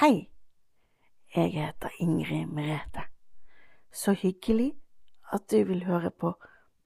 Hei, 0.00 0.30
jeg 1.34 1.52
heter 1.52 1.88
Ingrid 1.98 2.46
Merete. 2.46 3.00
Så 3.92 4.12
hyggelig 4.12 4.74
at 5.32 5.50
du 5.50 5.64
vil 5.64 5.84
høre 5.84 6.10
på 6.10 6.34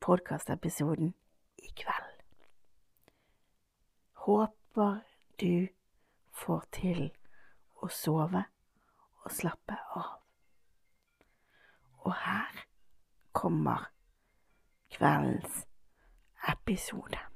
podkastepisoden 0.00 1.14
i 1.58 1.72
kveld. 1.76 2.20
Håper 4.12 5.00
du 5.40 5.66
får 6.30 6.62
til 6.70 7.00
å 7.82 7.90
sove 7.90 8.44
og 9.24 9.34
slappe 9.40 9.80
av. 9.98 10.14
Og 12.06 12.14
her 12.14 12.62
kommer 13.32 13.90
kveldens 14.94 15.66
episode. 16.54 17.29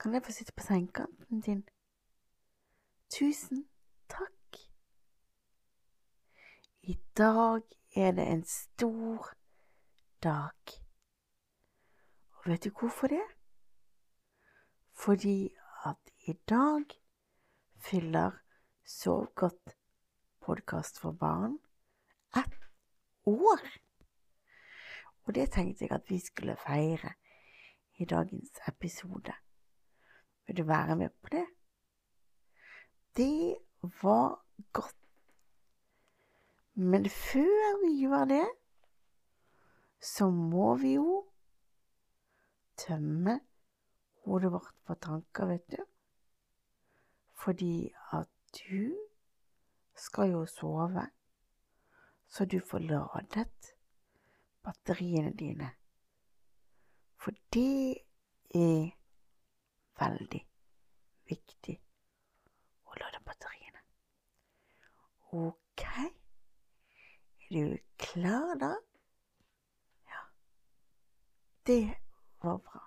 Kan 0.00 0.14
jeg 0.14 0.22
få 0.24 0.32
sitte 0.32 0.52
på 0.56 0.64
sengekanten 0.64 1.40
din? 1.40 1.68
Tusen 3.12 3.66
takk. 4.08 4.56
I 6.82 6.96
dag 7.16 7.62
er 7.96 8.12
det 8.16 8.26
en 8.26 8.44
stor 8.44 9.34
dag. 10.22 10.76
Og 12.32 12.46
vet 12.46 12.64
du 12.64 12.70
hvorfor 12.70 13.12
det? 13.12 13.26
Fordi 14.92 15.50
at 15.84 16.12
i 16.26 16.32
dag 16.48 16.84
fyller 17.76 18.30
Sov 18.84 19.26
godt 19.34 19.76
podkast 20.40 20.98
for 20.98 21.12
barn 21.12 21.58
ett 22.36 22.56
år. 23.26 23.60
Og 25.22 25.34
det 25.34 25.52
tenkte 25.52 25.84
jeg 25.84 25.92
at 25.92 26.10
vi 26.10 26.18
skulle 26.18 26.56
feire 26.56 27.12
i 27.98 28.04
dagens 28.04 28.50
episode. 28.68 29.32
Vil 30.50 30.56
du 30.56 30.62
være 30.62 30.96
med 30.96 31.08
på 31.22 31.28
det? 31.30 31.46
Det 33.16 33.56
var 34.02 34.46
godt. 34.72 34.96
Men 36.74 37.08
før 37.08 37.86
vi 37.86 38.00
gjør 38.00 38.24
det, 38.24 38.48
så 40.00 40.30
må 40.30 40.74
vi 40.76 40.94
jo 40.94 41.30
tømme 42.76 43.40
hodet 44.24 44.52
vårt 44.52 44.74
for 44.86 44.94
tanker, 44.94 45.46
vet 45.46 45.70
du. 45.70 45.84
Fordi 47.44 47.94
at 48.12 48.28
du 48.58 48.98
skal 49.94 50.30
jo 50.30 50.46
sove, 50.46 51.06
så 52.28 52.44
du 52.44 52.60
får 52.60 52.78
ladet 52.78 53.74
batteriene 54.62 55.36
dine. 55.36 55.70
For 57.16 57.30
det 57.54 57.94
er 58.54 58.99
veldig 60.00 60.40
viktig 61.30 61.76
å 62.90 62.98
lade 63.00 63.20
batteriene. 63.26 63.82
Ok, 65.36 65.84
er 67.50 67.66
du 67.70 67.78
klar 68.00 68.54
da? 68.58 68.70
Ja, 70.10 70.22
det 71.66 71.82
var 72.42 72.58
bra. 72.58 72.82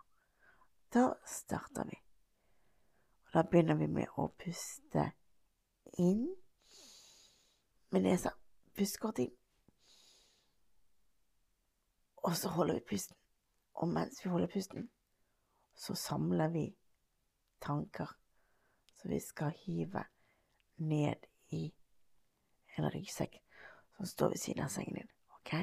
Da 0.94 1.06
starter 1.26 1.88
vi. 1.90 2.00
Og 3.26 3.38
da 3.38 3.44
begynner 3.50 3.80
vi 3.80 3.88
med 3.90 4.20
å 4.20 4.28
puste 4.38 5.08
inn 5.98 6.28
med 7.94 8.06
nesa. 8.06 8.34
Pust 8.74 9.00
godt 9.02 9.24
inn. 9.24 9.34
Og 12.24 12.36
så 12.38 12.50
holder 12.50 12.80
vi 12.80 12.86
pusten. 12.94 13.18
Og 13.74 13.90
mens 13.90 14.22
vi 14.24 14.30
holder 14.30 14.48
pusten, 14.54 14.88
så 15.76 15.96
samler 15.98 16.50
vi 16.54 16.68
tanker 17.64 18.12
som 18.98 19.12
vi 19.12 19.20
skal 19.24 19.56
hive 19.64 20.04
ned 20.84 21.26
i 21.56 21.64
en 22.78 22.90
ryggsekk 22.92 23.40
som 23.98 24.10
står 24.10 24.36
ved 24.36 24.44
siden 24.44 24.64
av 24.66 24.74
sengen 24.74 25.00
din. 25.00 25.10
Ok? 25.38 25.54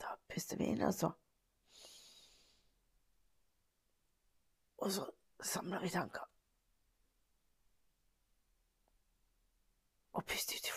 Da 0.00 0.16
puster 0.28 0.60
vi 0.60 0.70
inn, 0.74 0.82
og 0.82 0.94
så 0.94 1.12
Og 4.80 4.92
så 4.92 5.10
samler 5.44 5.80
vi 5.80 5.88
tanker. 5.88 6.22
Og 10.12 10.24
pust 10.24 10.54
ut. 10.56 10.70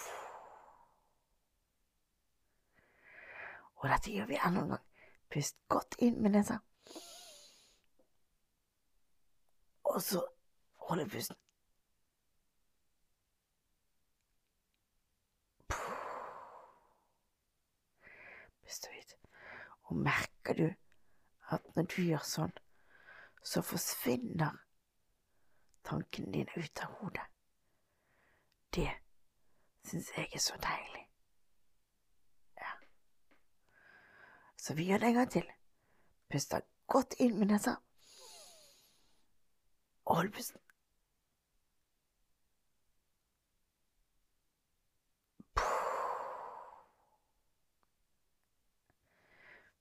Og 3.76 3.90
dette 3.90 4.12
gjør 4.12 4.26
vi 4.26 4.40
enda 4.46 4.62
en 4.62 4.76
gang. 4.76 4.84
Pust 5.32 5.58
godt 5.72 5.96
inn 6.00 6.20
med 6.22 6.36
nesa. 6.36 6.60
Og 9.94 10.02
så 10.02 10.26
holder 10.76 11.08
pusten. 11.10 11.36
Pust 18.64 18.88
ut. 18.90 19.14
Og 19.84 19.96
merker 19.96 20.54
du 20.54 20.66
at 21.54 21.76
når 21.76 21.84
du 21.94 22.02
gjør 22.02 22.26
sånn, 22.26 22.56
så 23.46 23.62
forsvinner 23.62 24.58
tankene 25.86 26.34
dine 26.34 26.58
ut 26.58 26.84
av 26.88 26.98
hodet. 26.98 27.30
Det 28.74 28.90
syns 29.86 30.10
jeg 30.18 30.30
er 30.34 30.42
så 30.42 30.58
deilig. 30.64 31.06
Ja. 32.58 32.74
Så 34.58 34.74
vi 34.74 34.90
gjør 34.90 35.06
det 35.06 35.14
en 35.14 35.22
gang 35.22 35.34
til. 35.38 35.58
Puster 36.34 36.66
godt 36.90 37.20
inn 37.22 37.38
med 37.38 37.54
nesa. 37.54 37.78
Og 40.06 40.16
hold 40.16 40.32
pusten. 40.32 40.60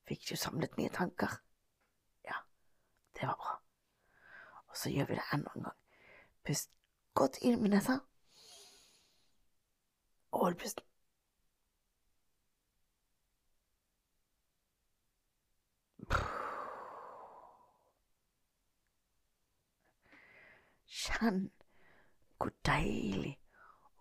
Fikk 0.08 0.28
du 0.28 0.36
samlet 0.36 0.76
mye 0.76 0.92
tanker? 0.92 1.38
Ja, 2.24 2.36
det 3.16 3.28
var 3.28 3.36
bra. 3.40 3.54
Og 4.68 4.76
så 4.76 4.90
gjør 4.90 5.06
vi 5.08 5.14
det 5.18 5.26
enda 5.32 5.50
en 5.56 5.62
gang. 5.62 5.78
Pust 6.46 6.70
godt 7.14 7.38
inn 7.42 7.62
med 7.62 7.70
nesa. 7.74 7.98
Og 10.32 10.46
hold 10.46 10.58
pusten. 10.60 10.91
Kjenn 20.92 21.46
hvor 22.36 22.50
deilig 22.66 23.38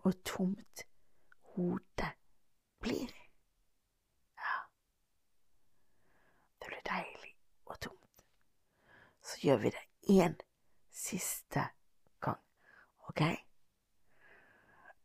og 0.03 0.13
tomt 0.25 0.84
hodet 1.53 2.12
blir. 2.81 3.13
Ja, 4.38 4.57
det 6.59 6.68
blir 6.68 6.84
deilig 6.90 7.35
og 7.66 7.79
tomt. 7.88 8.25
Så 9.22 9.40
gjør 9.46 9.57
vi 9.63 9.74
det 9.78 9.85
én 10.09 10.35
siste 10.91 11.68
gang, 12.22 12.41
ok? 13.08 13.22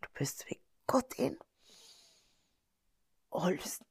Da 0.02 0.08
puster 0.18 0.46
vi 0.48 0.60
godt 0.86 1.14
inn 1.18 1.36
og 3.30 3.40
holder 3.42 3.62
pusten. 3.62 3.86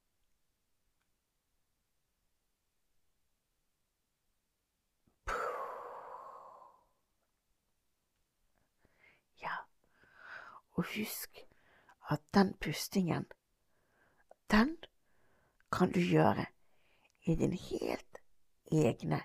Ja, 9.41 9.55
og 10.75 10.85
husk 10.95 11.45
at 12.11 12.21
den 12.33 12.53
pustingen, 12.61 13.25
den 14.51 14.77
kan 15.71 15.91
du 15.91 15.99
gjøre 15.99 16.45
i 17.25 17.35
din 17.35 17.53
helt 17.53 18.17
egne 18.71 19.21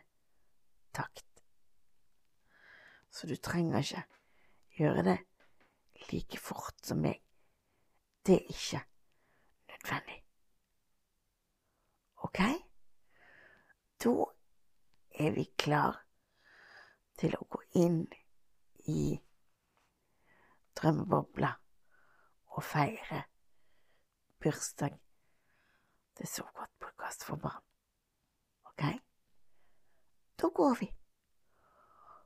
takt. 0.95 1.27
Så 3.11 3.27
du 3.27 3.37
trenger 3.37 3.79
ikke 3.79 4.03
gjøre 4.79 5.03
det 5.03 5.19
like 6.13 6.39
fort 6.39 6.79
som 6.83 7.03
meg. 7.03 7.21
Det 8.27 8.35
er 8.35 8.49
ikke 8.49 8.83
nødvendig. 9.69 10.25
Ok? 12.17 12.41
Da 14.05 14.13
er 15.25 15.35
vi 15.35 15.45
klar 15.59 16.05
til 17.19 17.35
å 17.37 17.47
gå 17.51 17.61
inn 17.83 18.05
i 18.89 19.19
drømmebobla 20.77 21.53
og 22.57 22.63
feire 22.65 23.23
bursdag 24.41 25.01
til 26.17 26.27
Så 26.27 26.43
godt 26.55 26.71
podkast 26.81 27.25
for 27.25 27.37
barn. 27.37 27.63
Ok? 28.65 28.83
Da 30.41 30.49
går 30.49 30.75
vi. 30.81 30.91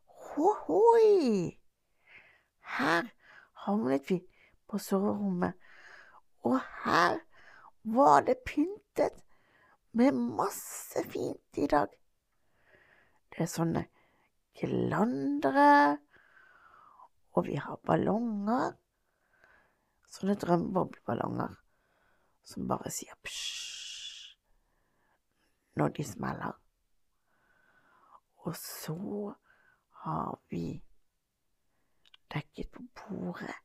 Hohoi! 0.07 1.59
Her 2.79 3.03
havnet 3.53 4.11
vi 4.11 4.21
på 4.69 4.79
soverommet, 4.79 5.55
og 6.43 6.61
her 6.85 7.19
var 7.85 8.21
det 8.21 8.37
pyntet 8.47 9.23
med 9.93 10.13
masse 10.13 11.05
fint 11.11 11.59
i 11.59 11.67
dag. 11.67 11.89
Det 13.31 13.45
er 13.45 13.51
sånne 13.51 13.85
glandere, 14.59 15.99
og 17.35 17.47
vi 17.49 17.59
har 17.59 17.81
ballonger. 17.87 18.75
Sånne 20.15 20.37
drømmebobleballonger 20.39 21.57
som 22.47 22.69
bare 22.71 22.93
sier 22.93 23.17
psj 23.25 23.65
når 25.75 25.95
de 25.97 26.05
smeller. 26.07 26.53
Og 28.47 28.55
så 28.57 28.95
har 30.05 30.39
vi 30.53 30.83
dekket 32.35 32.71
på 32.77 32.85
bordet, 33.01 33.57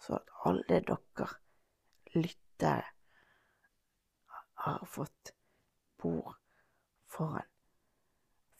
så 0.00 0.16
at 0.16 0.32
alle 0.48 0.80
dere 0.88 1.28
lyttere 2.14 2.84
har 4.64 4.84
fått 4.88 5.34
bord 6.00 6.36
foran 7.06 7.48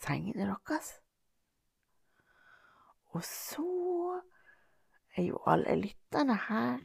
sengene 0.03 0.51
deres. 0.51 0.99
Og 3.17 3.25
så 3.25 3.65
er 5.17 5.23
jo 5.23 5.41
alle 5.47 5.77
lytterne 5.81 6.37
her. 6.49 6.79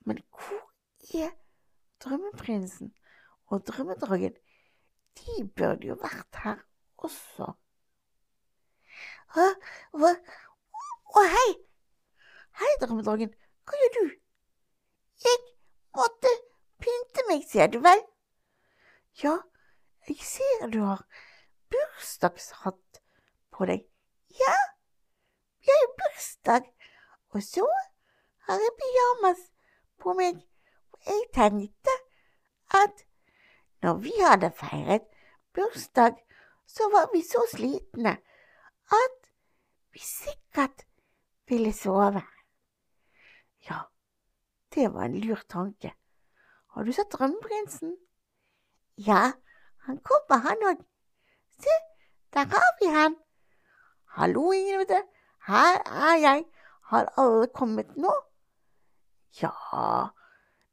Men 0.00 0.22
hvor 0.30 1.20
er 1.20 1.30
drømmeprinsen 2.04 2.94
og 3.46 3.66
drømmedragen? 3.66 4.34
De 5.18 5.48
burde 5.56 5.86
jo 5.86 5.96
vært 6.02 6.42
her 6.44 6.60
også. 6.96 7.52
Å, 9.36 9.46
å, 9.94 11.24
hei! 11.34 11.48
Hei, 12.58 12.70
drømmedragen. 12.82 13.34
Hva 13.68 13.80
gjør 13.82 13.94
du? 13.98 14.14
Jeg 15.24 15.42
måtte 15.98 16.32
pynte 16.82 17.26
meg, 17.28 17.44
ser 17.50 17.70
du 17.74 17.78
vel? 17.84 18.02
Ja, 19.22 19.34
jeg 20.08 20.18
ser 20.24 20.70
du 20.72 20.80
har 20.86 21.04
bursdagshatt 21.72 23.02
på 23.54 23.68
deg. 23.70 23.84
Ja, 24.38 24.56
vi 25.60 25.72
har 25.72 25.80
jo 25.84 25.94
bursdag. 26.00 26.62
Og 27.34 27.42
så 27.42 27.66
har 28.46 28.54
jeg 28.64 28.76
pyjamas 28.80 29.42
på 29.98 30.14
meg. 30.18 30.40
Jeg 31.06 31.24
tenkte 31.34 31.94
at 32.74 33.04
når 33.82 34.00
vi 34.04 34.12
hadde 34.20 34.50
feiret 34.50 35.06
bursdag, 35.54 36.16
så 36.66 36.88
var 36.92 37.10
vi 37.12 37.22
så 37.22 37.44
slitne 37.52 38.16
at 39.02 39.30
vi 39.92 39.98
sikkert 39.98 40.84
ville 41.48 41.72
sove. 41.72 42.22
Ja, 43.70 43.78
det 44.74 44.92
var 44.94 45.04
en 45.04 45.20
lur 45.20 45.40
tanke. 45.48 45.94
Har 46.66 46.84
du 46.84 46.92
sett 46.92 47.12
Drømmeprinsen? 47.12 47.96
Ja, 48.96 49.32
han 49.86 49.98
kommer, 49.98 50.42
han 50.42 50.68
òg. 50.70 50.84
Se, 51.58 51.74
der 52.32 52.44
har 52.52 52.70
vi 52.80 52.92
han. 52.94 53.16
Hallo, 54.18 54.48
Ingrid, 54.50 54.90
her 55.46 55.76
er 55.86 56.16
jeg. 56.18 56.40
Har 56.90 57.12
alle 57.22 57.46
kommet 57.54 57.92
nå? 57.94 58.10
Ja, 59.38 59.52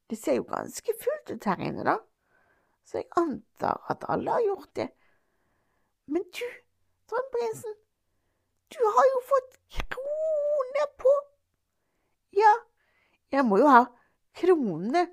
det 0.09 0.17
ser 0.17 0.39
jo 0.39 0.47
ganske 0.49 0.95
fullt 1.03 1.29
ut 1.29 1.45
her 1.45 1.61
inne, 1.61 1.85
da. 1.85 1.99
Så 2.89 3.03
jeg 3.03 3.07
antar 3.21 3.85
at 3.93 4.07
alle 4.09 4.33
har 4.33 4.47
gjort 4.47 4.71
det. 4.81 4.87
Men 6.09 6.25
du, 6.33 6.41
Drømmeprinsen, 7.05 7.77
du 8.73 8.81
har 8.97 9.11
jo 9.13 9.23
fått 9.29 9.61
krone 9.77 10.89
på. 11.05 11.15
Ja, 12.41 12.57
jeg 13.29 13.45
må 13.45 13.61
jo 13.61 13.69
ha 13.69 13.85
krone 14.41 15.09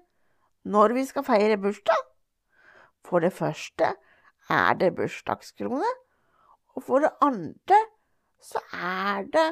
når 0.65 0.97
vi 0.97 1.09
skal 1.13 1.29
feire 1.29 1.61
bursdag. 1.61 2.07
For 3.05 3.21
det 3.21 3.37
første 3.37 3.93
er 4.49 4.79
det 4.81 4.95
bursdagskrone, 4.97 5.99
og 6.73 6.89
for 6.89 7.05
det 7.05 7.19
andre 7.21 7.89
så 8.43 8.61
er 8.75 9.29
det 9.33 9.49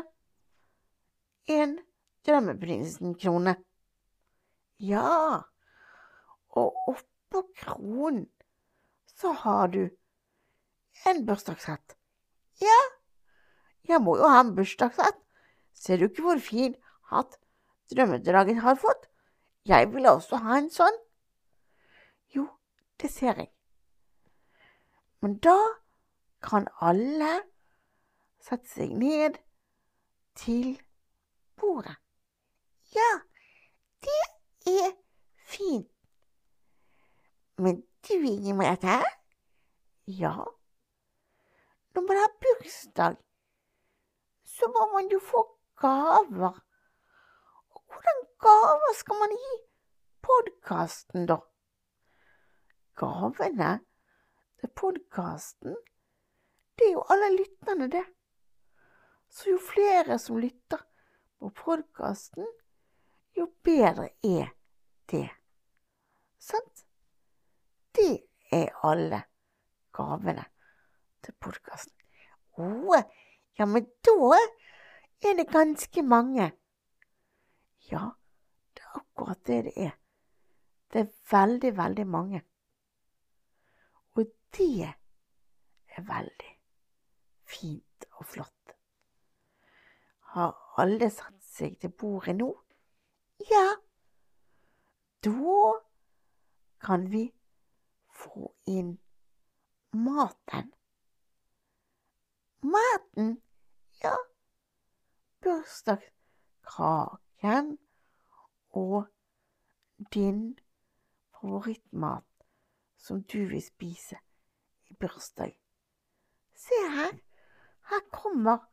en 1.51 1.79
Drømmeprinsen-krone. 2.27 3.55
Ja, 4.81 5.41
og 6.51 6.89
oppå 6.91 7.43
kronen 7.57 8.27
så 9.17 9.33
har 9.33 9.71
du 9.73 9.83
en 11.09 11.23
bursdagshatt. 11.27 11.97
Ja, 12.61 12.81
jeg 13.89 14.03
må 14.05 14.17
jo 14.21 14.29
ha 14.29 14.41
en 14.45 14.55
bursdagshatt. 14.57 15.17
Ser 15.73 16.01
du 16.01 16.09
ikke 16.09 16.27
hvor 16.27 16.43
fin 16.45 16.75
hatt 17.13 17.39
drømmedragen 17.93 18.61
har 18.65 18.77
fått? 18.81 19.09
Jeg 19.65 19.89
vil 19.93 20.09
også 20.09 20.41
ha 20.45 20.59
en 20.59 20.71
sånn. 20.73 20.97
Jo, 22.37 22.47
det 23.01 23.11
ser 23.13 23.37
jeg. 23.37 23.51
Men 25.21 25.37
da 25.45 25.57
kan 26.45 26.69
alle 26.81 27.41
sette 28.45 28.69
seg 28.69 28.95
ned 28.97 29.39
til 30.39 30.81
bordet. 31.61 31.97
Ja, 32.95 33.11
det 34.07 34.23
er 34.73 34.95
fint. 35.45 35.91
Men 37.61 37.83
du, 38.09 38.15
Inger 38.15 38.57
Merete? 38.57 38.97
Ja, 40.07 40.35
når 41.95 42.03
man 42.03 42.17
har 42.17 42.33
bursdag, 42.41 43.17
så 44.45 44.67
må 44.75 44.93
man 44.93 45.11
jo 45.13 45.19
få 45.19 45.41
gaver. 45.77 46.61
Og 47.71 47.83
hvordan 47.87 48.21
gaver 48.41 48.95
skal 48.95 49.19
man 49.23 49.35
gi 49.43 49.57
podkasten, 50.23 51.27
da? 51.27 51.37
Gavene 52.97 53.73
til 54.61 54.73
podkasten, 54.77 55.77
det 56.79 56.89
er 56.89 56.93
jo 56.93 57.05
alle 57.13 57.37
lytterne, 57.37 57.91
det. 57.91 58.05
Så 59.31 59.51
jo 59.51 59.59
flere 59.63 60.19
som 60.19 60.39
lytter 60.43 60.83
på 61.39 61.51
podkasten, 61.55 62.47
jo 63.39 63.47
bedre 63.65 64.09
er 64.27 64.51
det. 65.11 65.29
Sant? 66.39 66.85
Det 67.95 68.27
er 68.53 68.75
alle 68.87 69.23
gavene 69.95 70.45
til 71.23 71.37
podkasten. 71.39 71.95
Å, 72.59 72.99
ja, 73.59 73.67
men 73.71 73.87
da 74.05 74.35
er 75.31 75.39
det 75.39 75.47
ganske 75.53 76.03
mange. 76.03 76.51
Ja, 77.91 78.11
det 78.75 78.85
er 78.85 79.01
akkurat 79.01 79.47
det 79.47 79.63
det 79.71 79.75
er. 79.87 79.97
Det 80.91 81.05
er 81.07 81.13
veldig, 81.31 81.77
veldig 81.77 82.07
mange. 82.07 82.43
Og 84.19 84.27
Det 84.51 84.83
er 84.83 86.03
veldig 86.03 86.55
fint 87.47 88.11
og 88.19 88.27
flott. 88.27 88.60
Har 90.31 90.55
alle 90.79 91.09
satt 91.11 91.43
seg 91.43 91.75
til 91.83 91.91
bordet 91.91 92.37
nå? 92.39 92.55
Ja. 93.51 93.83
Da 95.27 95.75
kan 96.81 97.11
vi 97.11 97.35
få 98.15 98.55
inn 98.71 99.01
maten. 99.93 100.73
Maten, 102.63 103.43
ja. 104.05 104.15
Bursdagskaken 105.43 107.79
og 108.71 109.07
din 110.15 110.59
favorittmat 111.41 112.25
som 112.97 113.23
du 113.23 113.45
vil 113.51 113.63
spise 113.65 114.17
i 114.87 114.95
bursdag. 114.95 115.59
Se 116.55 116.75
her, 116.95 117.19
her 117.91 118.01
kommer 118.13 118.70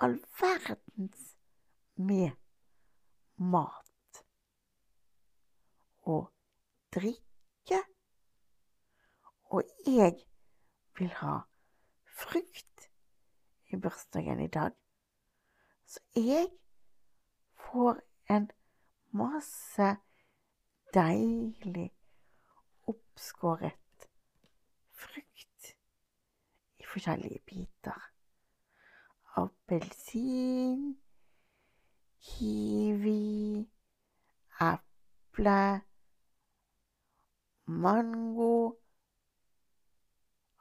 all 0.00 0.16
verdens 0.40 1.36
med 1.94 2.30
mat 3.36 4.22
og 6.02 6.32
drikke. 6.94 7.80
Og 9.50 9.62
jeg 9.86 10.14
vil 10.98 11.12
ha 11.20 11.36
frukt 12.06 12.90
i 13.72 13.76
bursdagen 13.76 14.40
i 14.40 14.48
dag. 14.48 14.72
Så 15.86 16.00
jeg 16.16 16.48
får 17.66 18.00
en 18.30 18.50
masse 19.10 19.96
deilig 20.94 21.90
oppskåret 22.88 24.08
frukt 24.94 25.74
i 26.78 26.86
forskjellige 26.86 27.42
biter. 27.46 28.09
Appelsin, 29.70 30.96
kiwi, 32.18 33.62
eple, 34.66 35.60
mango 37.84 38.48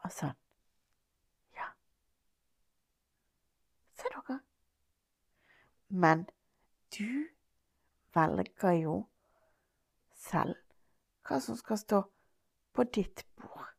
og 0.03 0.13
sånn. 0.13 0.37
Ja. 1.57 1.71
Men 5.89 6.27
du 6.93 7.09
velger 8.13 8.77
jo 8.83 8.95
selv 10.29 10.61
hva 11.25 11.41
som 11.41 11.57
skal 11.57 11.81
stå 11.81 12.05
på 12.77 12.89
ditt 12.93 13.25
bord. 13.41 13.75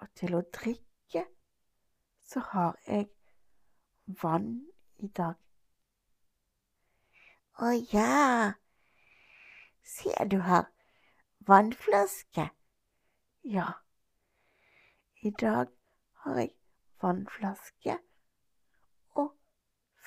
Og 0.00 0.12
til 0.16 0.40
å 0.40 0.46
drikke 0.48 1.28
så 2.24 2.48
har 2.54 2.78
jeg 2.88 3.12
vann 4.22 4.66
i 4.98 5.08
dag. 5.08 5.34
Å 7.60 7.72
ja, 7.92 8.52
ser 9.84 10.30
du 10.32 10.38
har 10.46 10.70
vannflaske. 11.48 12.46
Ja, 13.42 13.66
i 15.22 15.30
dag 15.30 15.68
har 16.24 16.40
jeg 16.40 16.54
vannflaske 17.02 17.98
og 19.20 19.34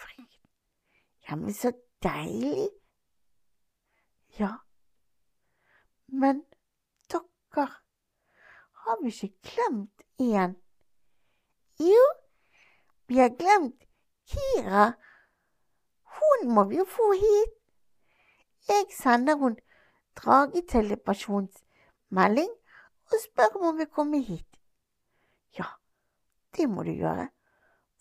fri. 0.04 0.26
Ja, 1.30 1.36
men 1.36 1.54
så 1.54 1.74
deilig. 2.04 2.70
Ja, 4.40 4.56
men 6.08 6.44
dere 7.14 7.68
har 8.84 9.02
vi 9.04 9.14
ikke 9.14 9.50
glemt 9.50 10.02
en? 10.20 10.56
Jo, 11.80 12.06
vi 13.08 13.18
har 13.20 13.30
glemt 13.38 13.86
Kira. 14.28 14.94
Hun 16.04 16.54
må 16.56 16.64
vi 16.70 16.78
jo 16.78 16.86
få 16.86 17.12
hit. 17.12 17.54
Jeg 18.68 18.86
sender 18.96 19.36
hun 19.36 19.58
dragetelepasjonsmelding 20.16 22.52
og 23.12 23.18
spør 23.24 23.56
om 23.56 23.66
hun 23.66 23.78
vil 23.78 23.88
komme 23.88 24.22
hit. 24.22 24.48
Ja, 25.60 25.66
det 26.56 26.70
må 26.70 26.84
du 26.84 26.92
gjøre, 26.92 27.30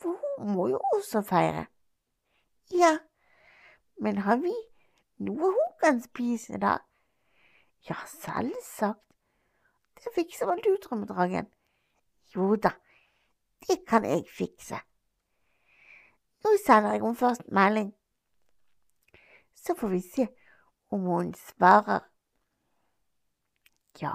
for 0.00 0.09
hun 0.21 0.55
må 0.55 0.69
jo 0.69 0.81
også 0.95 1.23
feire. 1.26 1.67
Ja, 2.71 2.99
men 4.00 4.19
har 4.19 4.37
vi 4.37 4.52
noe 5.19 5.50
hun 5.57 5.73
kan 5.83 6.02
spise, 6.02 6.59
da? 6.59 6.76
Ja, 7.88 7.95
selvsagt. 8.07 9.00
Det 9.99 10.12
fikser 10.14 10.47
vel 10.47 10.62
du, 10.64 10.76
Drømmedragen? 10.83 11.47
Jo 12.35 12.57
da, 12.57 12.71
det 13.67 13.87
kan 13.87 14.05
jeg 14.05 14.25
fikse. 14.38 14.79
Nå 16.45 16.57
sender 16.67 16.93
jeg 16.97 17.03
henne 17.03 17.17
først 17.17 17.49
melding, 17.55 17.93
så 19.55 19.75
får 19.79 19.89
vi 19.89 20.01
se 20.01 20.27
om 20.91 21.01
hun 21.07 21.35
svarer. 21.35 22.01
Ja, 24.01 24.15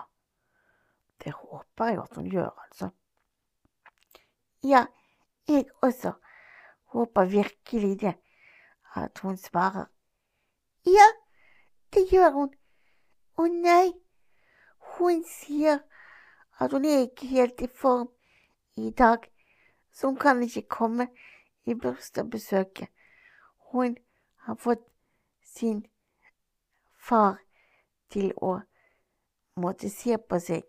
det 1.23 1.33
håper 1.33 1.85
jeg 1.85 2.01
at 2.03 2.15
hun 2.15 2.29
gjør, 2.31 2.49
altså. 2.65 2.89
Ja, 4.63 4.85
jeg 5.47 5.65
også 5.81 6.11
håper 6.85 7.25
virkelig 7.25 8.01
det, 8.01 8.15
at 8.95 9.19
hun 9.19 9.37
svarer. 9.37 9.85
Ja, 10.85 11.07
det 11.93 12.07
gjør 12.11 12.29
hun. 12.31 12.53
Å 13.37 13.47
nei, 13.47 13.93
hun 14.97 15.23
sier 15.29 15.79
at 16.59 16.73
hun 16.73 16.85
er 16.85 17.05
ikke 17.05 17.27
helt 17.29 17.61
i 17.61 17.67
form 17.69 18.09
i 18.77 18.89
dag, 18.91 19.27
så 19.93 20.09
hun 20.09 20.17
kan 20.17 20.41
ikke 20.43 20.65
komme 20.69 21.07
i 21.67 21.75
bursdagsbesøket. 21.75 22.89
Hun 23.71 23.97
har 24.35 24.55
fått 24.55 24.85
sin 25.43 25.85
far 26.95 27.39
til 28.09 28.31
å 28.41 28.59
måtte 29.59 29.89
se 29.89 30.17
på 30.17 30.39
seg. 30.39 30.63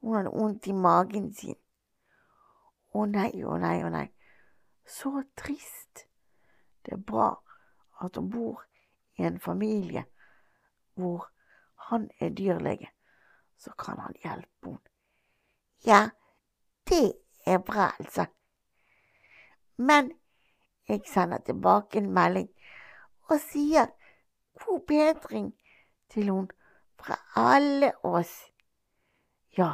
Hun 0.00 0.16
hadde 0.16 0.32
vondt 0.34 0.66
i 0.66 0.76
magen 0.76 1.32
sin. 1.36 1.58
Å 2.92 3.04
nei, 3.08 3.32
å 3.44 3.58
nei, 3.60 3.78
å 3.84 3.90
nei. 3.92 4.08
Så 4.84 5.22
trist. 5.38 6.06
Det 6.82 6.96
er 6.96 7.04
bra 7.12 7.30
at 8.02 8.16
hun 8.16 8.30
bor 8.30 8.64
i 9.18 9.26
en 9.28 9.38
familie 9.40 10.04
hvor 10.98 11.28
han 11.88 12.10
er 12.20 12.28
dyrlege, 12.28 12.88
så 13.56 13.72
kan 13.78 13.98
han 13.98 14.16
hjelpe 14.24 14.68
henne. 14.68 14.88
Ja, 15.86 16.10
det 16.88 17.12
er 17.46 17.58
bra, 17.58 17.90
altså. 17.98 18.26
Men 19.76 20.12
jeg 20.88 21.02
sender 21.06 21.38
tilbake 21.38 21.98
en 21.98 22.10
melding 22.14 22.48
og 23.30 23.40
sier 23.40 23.86
god 24.64 24.80
bedring 24.88 25.52
til 26.10 26.30
hun 26.30 26.50
fra 26.98 27.16
alle 27.36 27.92
oss. 28.04 28.34
Ja, 29.58 29.72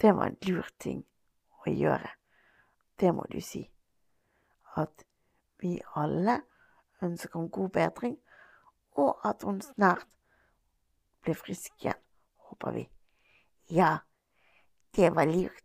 det 0.00 0.16
var 0.16 0.26
en 0.26 0.38
lur 0.46 0.68
ting 0.80 1.04
å 1.66 1.70
gjøre. 1.70 2.10
Det 3.00 3.14
må 3.14 3.26
du 3.32 3.40
si. 3.40 3.62
At 4.76 5.04
vi 5.62 5.78
alle 5.96 6.40
ønsker 7.02 7.38
henne 7.38 7.50
god 7.50 7.70
bedring, 7.74 8.16
og 8.98 9.20
at 9.24 9.42
hun 9.42 9.60
snart 9.62 10.06
blir 11.22 11.38
frisk 11.38 11.72
igjen, 11.80 11.98
håper 12.48 12.74
vi. 12.76 12.84
Ja, 13.70 13.96
det 14.96 15.14
var 15.14 15.30
lurt. 15.30 15.64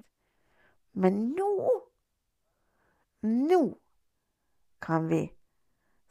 Men 0.94 1.34
nå 1.36 1.54
Nå 3.28 3.60
kan 4.82 5.10
vi 5.10 5.24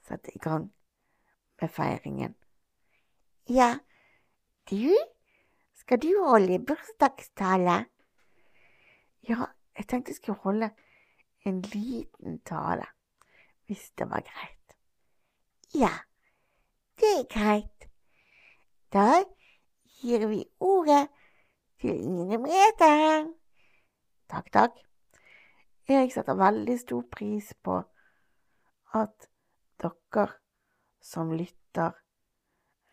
sette 0.08 0.34
i 0.34 0.38
gang 0.38 0.72
med 1.60 1.68
feiringen. 1.70 2.34
Ja, 3.48 3.78
du, 4.70 4.96
skal 5.74 6.02
du 6.02 6.10
holde 6.24 6.58
bursdagstale? 6.66 7.84
Ja, 9.28 9.46
jeg 9.76 9.86
tenkte 9.88 10.10
jeg 10.10 10.16
skulle 10.16 10.38
holde 10.38 10.70
en 11.46 11.60
liten 11.62 12.40
tale, 12.46 12.86
hvis 13.66 13.90
det 13.98 14.10
var 14.10 14.20
greit. 14.20 14.76
Ja, 15.74 15.92
det 17.00 17.12
er 17.18 17.26
greit. 17.30 17.88
Da 18.92 19.22
gir 20.00 20.26
vi 20.26 20.44
ordet 20.60 21.08
til 21.80 21.90
Ine 21.90 22.38
Merete. 22.38 23.32
Takk, 24.28 24.52
takk. 24.52 24.78
Jeg 25.88 26.10
setter 26.12 26.34
veldig 26.34 26.78
stor 26.80 27.04
pris 27.12 27.52
på 27.62 27.82
at 28.94 29.28
dere 29.82 30.26
som 31.00 31.32
lytter, 31.32 31.92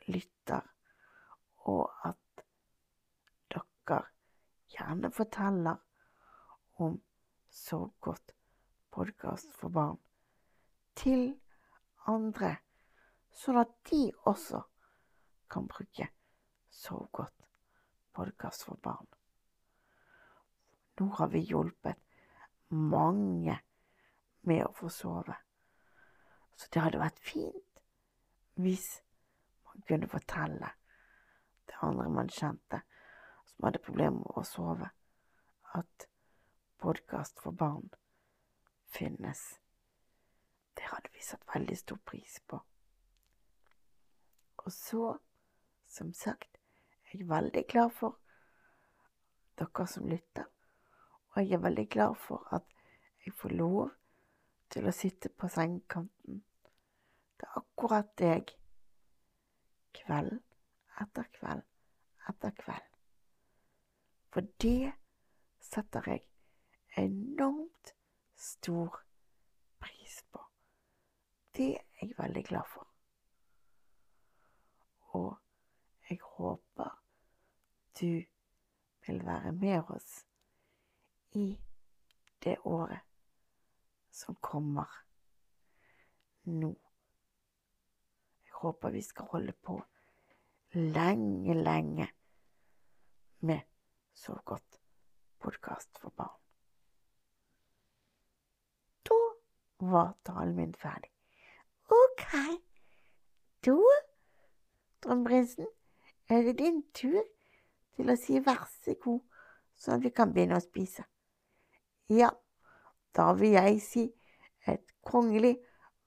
lytter, 0.08 0.66
og 1.70 1.92
at 2.06 2.44
dere 3.54 4.02
gjerne 4.74 5.12
forteller 5.12 5.78
om 6.84 7.00
så 7.50 7.86
godt 8.00 8.34
podkast 8.92 9.54
for 9.58 9.70
barn 9.74 10.00
til 10.98 11.34
andre, 12.10 12.56
sånn 13.34 13.62
at 13.62 13.74
de 13.90 14.04
også 14.30 14.62
kan 15.50 15.68
bruke 15.70 16.10
så 16.74 16.98
godt 17.12 17.48
podkast 18.14 18.66
for 18.68 18.82
barn. 18.82 19.08
Nå 21.00 21.08
har 21.18 21.30
vi 21.34 21.42
hjulpet 21.50 21.98
mange 22.70 23.56
med 24.50 24.66
å 24.66 24.74
få 24.78 24.90
sove. 24.94 25.38
Så 26.56 26.70
det 26.74 26.82
hadde 26.82 27.02
vært 27.02 27.20
fint 27.20 27.82
hvis 28.62 29.02
man 29.66 29.86
kunne 29.88 30.08
fortelle 30.08 30.70
til 31.68 31.86
andre 31.88 32.10
man 32.10 32.30
kjente 32.30 32.84
som 33.50 33.68
hadde 33.68 33.82
problemer 33.86 34.20
med 34.22 34.38
å 34.38 34.44
sove, 34.48 34.90
at 35.74 36.08
podkast 36.82 37.40
for 37.42 37.56
barn 37.58 37.90
finnes. 38.94 39.42
Det 40.78 40.86
hadde 40.90 41.10
vi 41.14 41.24
satt 41.26 41.46
veldig 41.54 41.78
stor 41.78 42.00
pris 42.06 42.40
på. 42.48 42.60
Og 44.64 44.72
så, 44.72 45.18
som 45.88 46.14
sagt, 46.14 46.58
er 47.12 47.20
jeg 47.20 47.30
veldig 47.30 47.66
glad 47.70 47.94
for 47.98 48.20
dere 49.60 49.88
som 49.88 50.08
lytter, 50.10 50.46
og 51.34 51.42
jeg 51.42 51.58
er 51.58 51.66
veldig 51.66 51.88
glad 51.90 52.16
for 52.22 52.48
at 52.54 52.66
jeg 53.26 53.36
får 53.38 53.54
lov 53.58 53.92
til 54.74 54.90
å 54.90 54.96
sitte 54.96 55.30
på 55.30 55.50
sengekanten. 55.52 56.42
Det 57.38 57.46
er 57.50 57.60
akkurat 57.62 58.10
deg. 58.18 58.56
Kveld 59.94 60.40
etter 61.02 61.30
kveld 61.38 61.64
etter 62.30 62.52
kveld. 62.58 62.90
For 64.34 64.48
det 64.64 64.94
setter 65.62 66.10
jeg 66.10 66.24
enormt 66.98 67.94
stor 68.36 69.04
pris 69.84 70.18
på. 70.32 70.42
Det 71.54 71.70
er 71.76 71.86
jeg 72.02 72.18
veldig 72.18 72.44
glad 72.50 72.70
for. 72.74 72.88
Og 75.14 75.38
jeg 76.10 76.20
håper 76.36 77.00
du 78.00 78.24
vil 79.06 79.26
være 79.26 79.52
med 79.52 79.92
oss 79.94 80.24
i 81.38 81.60
det 82.44 82.58
året 82.66 83.13
som 84.14 84.38
kommer 84.42 84.90
nå. 86.46 86.72
Jeg 88.46 88.54
håper 88.62 88.94
vi 88.94 89.02
skal 89.02 89.32
holde 89.32 89.54
på 89.54 89.80
lenge, 90.74 91.54
lenge 91.54 92.08
med 93.40 93.60
så 94.14 94.38
godt 94.46 94.80
podkast 95.40 95.98
for 96.00 96.14
barn. 96.18 96.40
Da 99.04 99.18
var 99.80 100.14
talen 100.24 100.56
min 100.56 100.74
ferdig. 100.74 101.12
OK. 101.90 102.30
Da, 103.66 103.78
drømmeprinsen, 105.04 105.68
er 106.30 106.42
det 106.42 106.58
din 106.60 106.84
tur 106.94 107.22
til 107.96 108.10
å 108.10 108.16
si 108.20 108.40
vær 108.40 108.64
så 108.84 108.96
god, 109.04 109.22
sånn 109.76 109.98
at 109.98 110.06
vi 110.06 110.14
kan 110.16 110.34
begynne 110.34 110.58
å 110.60 110.64
spise. 110.64 111.06
Ja, 112.12 112.30
da 113.16 113.32
vil 113.38 113.56
jeg 113.56 113.82
si 113.82 114.08
et 114.68 114.86
kongelig 115.06 115.58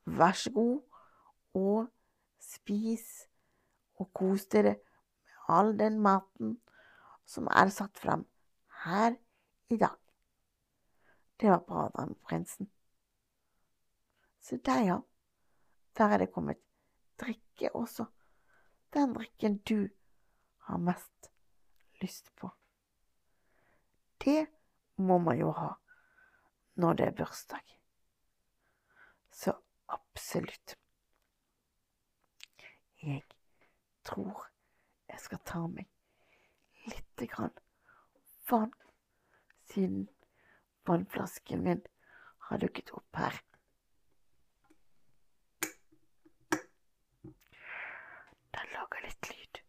vær 0.07 0.33
så 0.33 0.51
god, 0.53 0.81
og 1.55 1.87
spis 2.43 3.27
og 3.97 4.11
kos 4.13 4.47
dere 4.53 4.77
med 4.77 4.87
all 5.49 5.79
den 5.79 6.01
maten 6.03 6.57
som 7.27 7.47
er 7.47 7.71
satt 7.71 7.99
fram 7.99 8.27
her 8.85 9.15
i 9.71 9.77
dag. 9.77 9.97
Det 11.41 11.51
var 11.51 11.59
bra, 11.59 12.07
Prinsen. 12.23 12.71
Se 14.41 14.57
der, 14.57 14.81
ja. 14.81 14.99
Der 15.99 16.05
er 16.05 16.19
det 16.19 16.33
kommet 16.33 16.57
drikke 17.21 17.75
også. 17.75 18.05
Den 18.95 19.15
drikken 19.15 19.59
du 19.59 19.89
har 20.59 20.79
mest 20.79 21.31
lyst 22.03 22.37
på. 22.37 22.51
Det 24.25 24.47
må 24.97 25.19
man 25.19 25.39
jo 25.39 25.51
ha 25.51 25.75
når 26.77 26.99
det 27.01 27.07
er 27.07 27.17
bursdag. 27.19 27.77
Så 29.33 29.53
absolutt. 29.89 30.77
Jeg 33.03 33.23
tror 34.05 34.47
jeg 35.09 35.21
skal 35.21 35.45
ta 35.45 35.67
meg 35.67 35.89
lite 36.87 37.27
grann 37.31 37.55
vann, 38.51 38.73
siden 39.73 40.09
vannflasken 40.87 41.63
min 41.67 41.83
har 42.49 42.59
dukket 42.63 42.91
opp 42.95 43.17
her. 43.19 43.41
Den 48.55 48.73
lager 48.75 49.03
litt 49.07 49.31
lyd. 49.33 49.63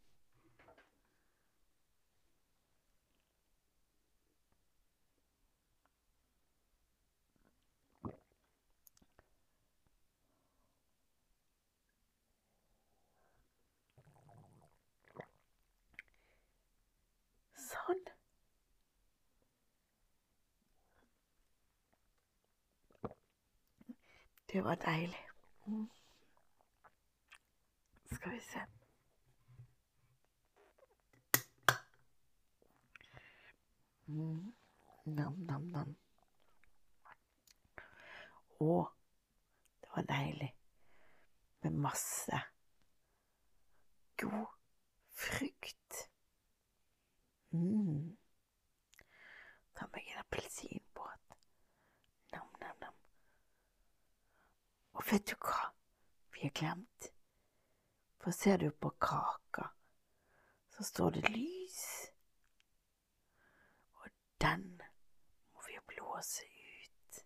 Sånn. 17.67 18.05
Det 24.57 24.63
var 24.63 24.75
deilig. 24.75 25.27
Skal 28.11 28.31
vi 28.31 28.39
se. 28.41 28.59
Mm. 34.05 34.55
Nam, 35.05 35.33
nam, 35.33 35.61
nam. 35.61 35.95
Å, 38.59 38.79
det 39.81 39.93
var 39.93 40.09
deilig 40.09 40.49
med 41.61 41.77
masse 41.85 42.41
god 44.17 44.57
frukt. 45.13 46.09
Mm. 47.53 48.17
Ta 49.77 49.91
meg 49.93 50.09
en 50.15 50.25
appelsinbåt. 50.25 51.37
Nam, 52.33 52.49
nam, 52.59 52.75
nam. 52.81 52.97
Vet 55.07 55.27
du 55.27 55.35
hva 55.39 55.69
vi 56.33 56.41
har 56.41 56.51
glemt? 56.51 57.11
For 58.19 58.35
ser 58.35 58.57
du 58.57 58.71
på 58.71 58.89
kaka, 58.89 59.69
så 60.75 60.83
står 60.83 61.11
det 61.15 61.29
lys. 61.29 62.11
Og 64.01 64.09
den 64.43 64.65
må 65.53 65.63
vi 65.67 65.79
blåse 65.93 66.43
ut. 66.43 67.23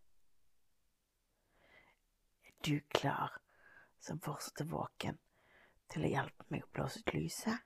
Er 2.46 2.54
du 2.70 2.80
klar, 2.94 3.41
som 4.00 4.22
fortsatt 4.22 4.62
er 4.62 4.70
våken, 4.70 5.17
til 5.89 6.06
å 6.06 6.13
hjelpe 6.13 6.46
meg 6.54 6.67
å 6.67 6.72
blåse 6.78 7.02
ut 7.02 7.17
lyset? 7.17 7.65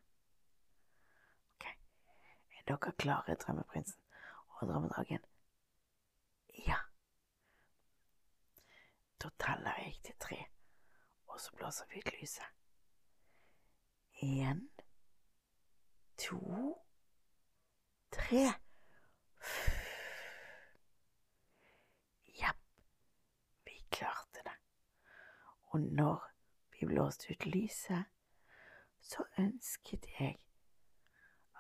Ok, 1.58 1.68
er 2.56 2.68
dere 2.72 2.96
klare, 3.04 3.36
drømmeprinsen 3.44 4.00
og 4.56 4.68
drømmedragen? 4.72 5.28
Ja. 6.64 6.80
Da 9.26 9.30
teller 9.40 9.74
jeg 9.78 9.94
til 10.04 10.14
tre, 10.20 10.46
og 11.28 11.40
så 11.42 11.52
blåser 11.58 11.86
vi 11.90 11.98
ut 11.98 12.12
lyset. 12.20 12.46
En, 14.22 14.60
to, 16.18 16.42
tre. 18.12 18.44
Jepp, 22.38 22.62
vi 23.66 23.82
klarte 23.90 24.46
det. 24.46 24.56
Og 25.74 25.82
når 25.82 26.32
vi 26.72 26.86
blåste 26.86 27.34
ut 27.34 27.46
lyset, 27.46 28.06
så 29.02 29.26
ønsket 29.40 30.06
jeg 30.20 30.38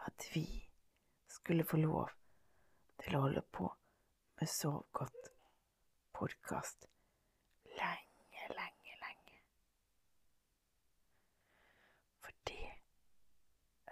at 0.05 0.29
vi 0.35 0.69
skulle 1.27 1.65
få 1.65 1.81
lov 1.81 2.09
til 3.01 3.17
å 3.17 3.25
holde 3.25 3.41
på 3.41 3.73
med 4.37 4.53
Sov 4.53 4.83
godt 4.93 5.33
podkast 6.13 6.94
lenge, 7.79 8.47
lenge, 8.59 8.95
lenge. 9.03 9.37
For 12.21 12.31
det 12.47 12.71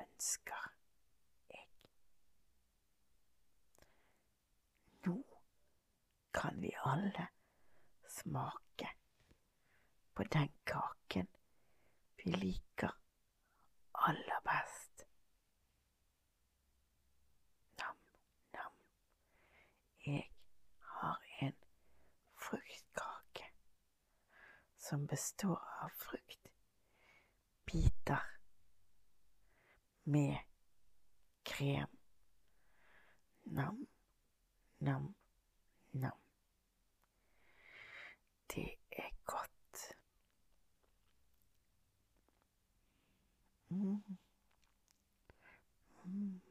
ønsker 0.01 0.65
jeg. 1.49 1.67
Nå 5.05 5.17
kan 6.33 6.61
vi 6.61 6.73
alle 6.85 7.27
smake 8.09 8.89
på 10.15 10.23
den 10.23 10.51
kaken 10.65 11.27
vi 12.17 12.31
liker 12.31 12.93
aller 13.93 14.39
best. 14.45 15.05
Nam, 17.79 17.97
nam. 18.53 18.71
Jeg 20.05 20.29
har 20.79 21.21
en 21.41 21.55
fruktkake 22.35 23.49
som 24.83 25.05
består 25.05 25.61
av 25.81 25.89
frukt, 25.89 26.47
biter 27.65 28.23
med 30.03 30.37
krem. 31.43 31.89
Nam, 33.43 33.87
nam, 34.77 35.15
nam. 35.91 36.17
Det 38.55 38.75
er 38.89 39.09
godt. 39.25 39.95
Mm. 43.67 44.17
Mm. 46.03 46.41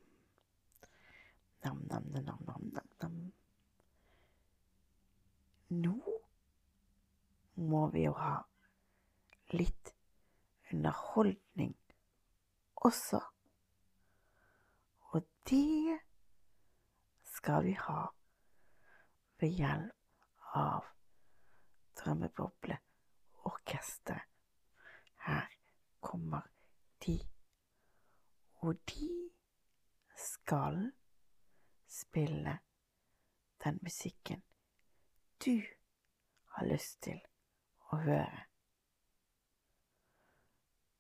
Nam, 1.64 1.78
nam, 1.90 2.02
nam, 2.02 2.24
nam, 2.24 2.70
nam, 2.72 2.88
nam. 3.00 3.32
Nå 5.68 6.11
må 7.62 7.90
vi 7.92 8.04
jo 8.04 8.12
ha 8.18 8.42
litt 9.52 9.94
underholdning 10.72 11.76
også. 12.86 13.20
Og 15.12 15.22
det 15.50 16.00
skal 17.34 17.64
vi 17.64 17.72
ha 17.78 18.06
ved 19.40 19.48
hjelp 19.58 19.92
av 20.58 20.82
Drømmebobleorkesteret. 22.00 24.22
Her 25.22 25.46
kommer 26.00 26.40
de, 27.06 27.16
og 28.62 28.74
de 28.90 29.30
skal 30.18 30.92
spille 31.86 32.58
den 33.64 33.78
musikken 33.82 34.42
du 35.44 35.62
har 36.56 36.66
lyst 36.66 37.02
til 37.02 37.20
å 37.92 38.00
høre. 38.02 38.44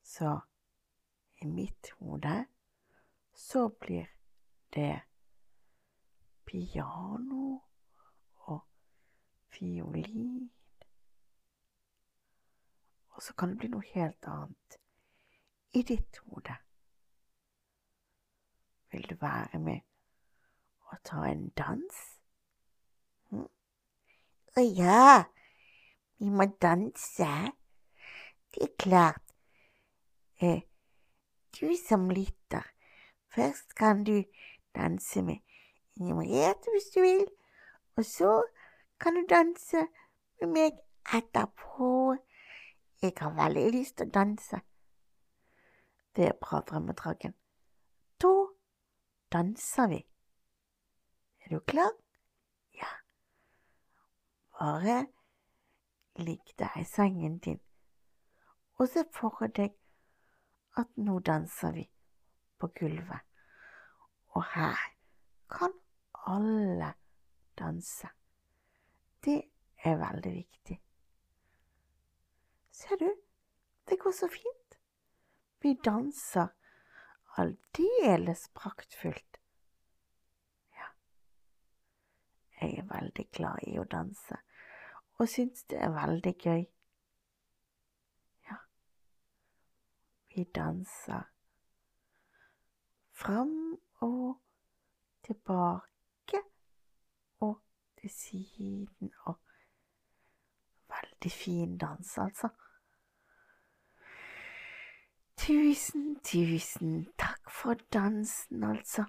Så 0.02 0.32
i 1.42 1.46
mitt 1.48 1.90
hode 1.98 2.44
så 3.34 3.68
blir 3.80 4.06
det 4.74 5.00
piano 6.44 7.60
og 8.46 8.60
fiolin. 9.48 10.50
Og 13.12 13.22
så 13.22 13.34
kan 13.34 13.52
det 13.52 13.58
bli 13.62 13.72
noe 13.72 13.88
helt 13.94 14.28
annet 14.28 14.78
i 15.72 15.82
ditt 15.88 16.20
hode. 16.26 16.56
Vil 18.92 19.08
du 19.08 19.16
være 19.20 19.58
med 19.58 19.80
og 20.92 20.98
ta 21.04 21.24
en 21.24 21.48
dans? 21.56 22.00
Hm? 23.30 23.48
Ja, 24.76 25.24
vi 26.22 26.28
må 26.30 26.44
danse. 26.62 27.26
Det 28.54 28.62
er 28.62 28.76
klart. 28.78 29.22
Eh, 30.40 30.62
du 31.60 31.66
som 31.88 32.10
lytter, 32.10 32.62
først 33.34 33.74
kan 33.74 34.04
du 34.04 34.22
danse 34.74 35.22
med 35.22 35.36
Inger 35.96 36.14
Merete 36.14 36.70
hvis 36.70 36.94
du 36.94 37.00
vil, 37.00 37.26
og 37.96 38.04
så 38.04 38.42
kan 39.00 39.14
du 39.14 39.24
danse 39.30 39.86
med 40.40 40.48
meg 40.48 40.78
etterpå. 41.14 42.16
Jeg 43.02 43.12
har 43.18 43.34
veldig 43.34 43.64
lyst 43.74 43.96
til 43.96 44.06
å 44.06 44.14
danse. 44.14 44.60
Det 46.16 46.28
er 46.28 46.38
bra, 46.40 46.60
Drømmedragen. 46.60 47.34
Da 48.22 48.32
danser 49.32 49.90
vi. 49.90 49.98
Er 51.42 51.56
du 51.56 51.60
klar? 51.66 51.90
Ja. 52.78 52.92
Bare 54.58 55.06
ligg 56.16 56.54
deg 56.58 56.76
i 56.80 56.84
sengen 56.84 57.38
din, 57.38 57.60
og 58.78 58.88
se 58.88 59.04
for 59.14 59.46
deg 59.46 59.74
at 60.76 60.88
nå 60.96 61.18
danser 61.20 61.72
vi 61.76 61.84
på 62.58 62.68
gulvet, 62.78 63.20
og 64.36 64.44
her 64.54 64.78
kan 65.52 65.74
alle 66.26 66.92
danse. 67.58 68.08
Det 69.24 69.42
er 69.84 69.96
veldig 70.00 70.32
viktig. 70.32 70.78
Ser 72.70 72.96
du, 72.96 73.10
det 73.88 73.98
går 74.00 74.10
så 74.16 74.28
fint. 74.32 74.78
Vi 75.62 75.74
danser 75.84 76.48
aldeles 77.36 78.48
praktfullt. 78.54 79.38
Ja, 80.78 80.88
jeg 82.60 82.78
er 82.78 82.88
veldig 82.88 83.28
glad 83.32 83.68
i 83.68 83.76
å 83.78 83.84
danse, 83.84 84.40
og 85.18 85.28
syns 85.28 85.64
det 85.70 85.78
er 85.78 85.92
veldig 85.94 86.34
gøy. 86.44 86.64
Ja, 88.48 88.56
vi 90.34 90.44
danser 90.44 91.28
fram 93.12 93.78
og 94.00 94.40
tilbake 95.24 96.42
og 97.40 97.60
til 98.00 98.10
siden 98.10 99.12
og 99.24 99.38
Veldig 100.92 101.32
fin 101.32 101.78
dans, 101.78 102.18
altså. 102.18 102.48
Tusen, 105.36 106.20
tusen 106.24 107.06
takk 107.18 107.50
for 107.50 107.74
dansen, 107.92 108.64
altså. 108.64 109.04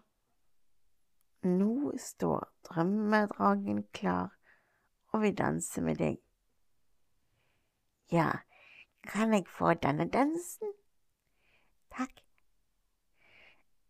Nå 1.43 1.97
står 1.97 2.53
drømmedragen 2.63 3.83
klar 3.93 4.31
og 5.13 5.21
vil 5.21 5.37
danse 5.37 5.81
med 5.81 5.95
deg. 5.95 6.17
Ja, 8.11 8.31
kan 9.07 9.33
jeg 9.33 9.47
få 9.47 9.73
denne 9.73 10.09
dansen? 10.09 10.73
Takk. 11.93 12.23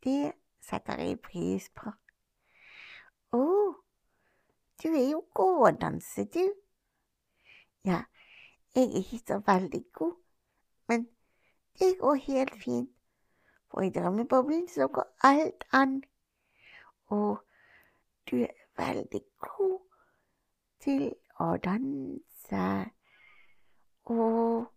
Det 0.04 0.34
setter 0.62 1.00
jeg 1.00 1.22
pris 1.24 1.70
på. 1.76 1.94
Å, 3.34 3.40
oh, 3.40 3.76
du 4.84 4.90
er 4.92 5.08
jo 5.14 5.22
god 5.34 5.62
å 5.68 5.72
danse, 5.86 6.26
du. 6.28 6.44
Ja, 7.88 8.04
jeg 8.76 8.90
er 8.90 9.00
ikke 9.00 9.22
så 9.28 9.40
veldig 9.48 9.84
god, 9.96 10.18
men 10.92 11.08
det 11.80 11.94
går 12.02 12.20
helt 12.28 12.56
fint, 12.64 12.92
for 13.72 13.88
i 13.88 13.94
drømmeboblen 13.96 14.68
så 14.70 14.88
går 14.88 15.08
alt 15.30 15.64
an. 15.72 16.02
Og 17.16 17.40
du 18.30 18.38
er 18.44 18.54
veldig 18.78 19.24
god 19.40 19.80
til 20.84 21.14
å 21.40 21.56
danse. 21.64 22.68
Og 24.12 24.68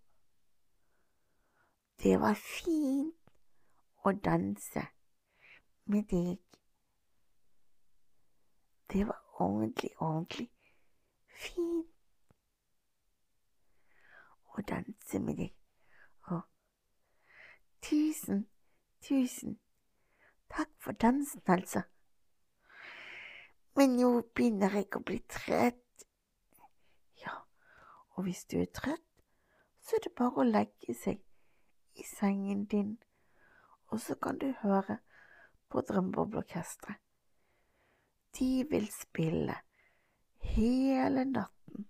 det 2.02 2.14
var 2.22 2.38
fint 2.38 3.34
å 4.06 4.12
danse 4.28 4.86
med 5.90 6.08
deg. 6.12 6.38
Det 8.92 9.02
var 9.06 9.20
ordentlig, 9.42 9.90
ordentlig 9.98 10.48
fint 11.28 11.86
å 14.56 14.66
danse 14.72 15.20
med 15.20 15.42
deg. 15.42 15.52
Tusen, 17.86 18.46
tusen 19.04 19.58
takk 20.48 20.68
for 20.78 20.92
dansen, 20.92 21.42
altså. 21.46 21.82
Men 23.76 23.96
nå 23.96 24.10
begynner 24.34 24.72
jeg 24.74 24.88
å 24.96 25.02
bli 25.04 25.18
trøtt. 25.28 25.85
Og 28.16 28.22
hvis 28.22 28.44
du 28.44 28.56
er 28.60 28.70
trøtt, 28.72 29.02
så 29.80 29.96
er 29.96 30.04
det 30.06 30.14
bare 30.16 30.40
å 30.40 30.48
legge 30.48 30.94
seg 30.96 31.20
i 32.00 32.04
sengen 32.08 32.64
din, 32.72 32.96
og 33.92 34.00
så 34.00 34.16
kan 34.16 34.40
du 34.40 34.48
høre 34.62 34.98
på 35.68 35.84
Drømmebobleorkesteret. 35.84 36.98
De 38.38 38.64
vil 38.70 38.88
spille 38.92 39.54
hele 40.56 41.24
natten, 41.24 41.86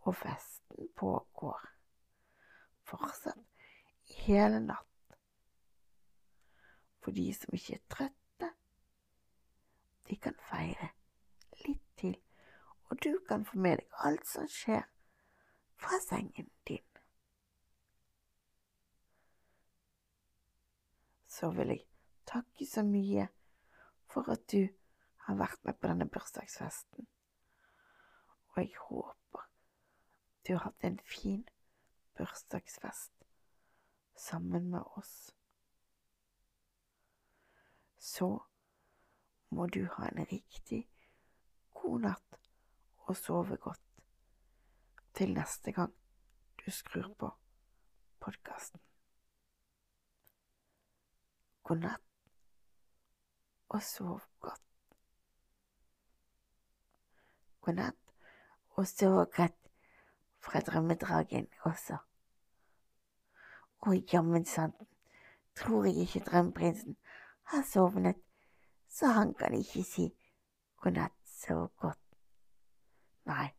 og 0.00 0.16
festen 0.16 0.90
pågår 0.96 1.70
fortsatt 2.88 3.44
hele 4.24 4.60
natt 4.64 5.16
for 7.04 7.16
de 7.16 7.30
som 7.36 7.56
ikke 7.56 7.78
er 7.78 7.86
trøtte. 7.92 8.52
De 10.08 10.16
kan 10.16 10.36
feire 10.50 10.90
litt 11.64 11.84
til, 12.00 12.16
og 12.88 13.04
du 13.04 13.12
kan 13.28 13.44
få 13.48 13.60
med 13.60 13.80
deg 13.80 14.00
alt 14.08 14.28
som 14.28 14.48
skjer 14.52 14.84
fra 15.78 16.00
sengen 16.02 16.50
din. 16.68 16.84
Så 21.26 21.50
vil 21.54 21.74
jeg 21.74 21.84
takke 22.26 22.66
så 22.66 22.82
mye 22.82 23.28
for 24.10 24.30
at 24.32 24.42
du 24.52 24.66
har 25.28 25.38
vært 25.38 25.64
med 25.64 25.78
på 25.78 25.90
denne 25.90 26.08
bursdagsfesten, 26.08 27.06
og 28.48 28.62
jeg 28.62 28.74
håper 28.88 29.46
du 30.48 30.54
har 30.54 30.64
hatt 30.64 30.84
en 30.84 30.98
fin 31.04 31.42
bursdagsfest 32.16 33.12
sammen 34.16 34.70
med 34.70 34.80
oss. 34.96 35.34
Så 37.98 38.30
må 39.50 39.66
du 39.66 39.84
ha 39.96 40.08
en 40.08 40.24
riktig 40.30 40.86
god 41.74 42.00
natt 42.06 42.38
og 43.04 43.16
sove 43.16 43.56
godt 43.60 43.87
til 45.18 45.32
neste 45.34 45.72
gang 45.72 45.94
du 46.66 46.70
skrur 46.70 47.14
på 47.18 47.28
podkasten. 48.20 48.80
God 51.62 51.80
natt 51.82 52.04
og 53.68 53.82
sov 53.82 54.20
godt. 54.40 54.62
God 57.60 57.80
natt 57.80 58.14
og 58.78 58.86
sov 58.86 59.24
godt 59.34 59.58
fra 60.38 60.60
drømmedragen 60.60 61.50
også. 61.66 61.98
Og 63.90 63.98
jammen 64.12 64.46
sant, 64.46 64.86
tror 65.56 65.84
jeg 65.84 66.06
ikke 66.06 66.24
drømmeprinsen 66.30 66.96
har 67.42 67.66
sovnet, 67.66 68.16
så 68.88 69.06
han 69.06 69.34
kan 69.34 69.54
ikke 69.54 69.82
si 69.82 70.10
god 70.76 71.00
natt 71.02 71.18
sov 71.26 71.72
godt. 71.76 72.04
Nei, 73.26 73.57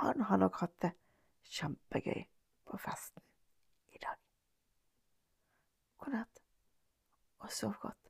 han 0.00 0.20
har 0.28 0.40
nok 0.42 0.60
hatt 0.62 0.76
det 0.82 0.92
kjempegøy 1.54 2.24
på 2.66 2.78
festen 2.80 3.22
i 3.94 4.00
dag. 4.02 4.16
God 5.98 6.16
natt, 6.16 6.42
og 7.38 7.52
sov 7.52 7.76
godt. 7.80 8.03